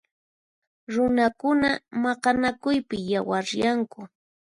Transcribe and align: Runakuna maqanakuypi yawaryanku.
Runakuna 0.93 1.69
maqanakuypi 2.03 2.97
yawaryanku. 3.11 4.01